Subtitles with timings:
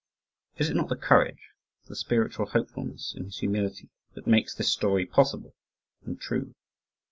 [0.57, 1.51] Is it not the courage
[1.85, 5.53] the spiritual hopefulness in his humility that makes this story possible
[6.05, 6.55] and true?